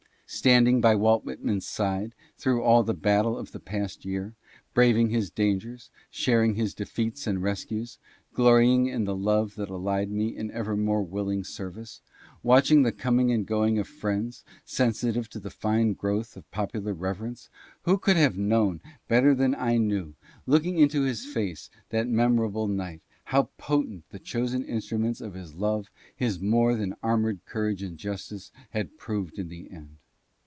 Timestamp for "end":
29.69-29.97